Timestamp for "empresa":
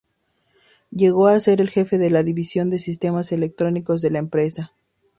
4.17-4.73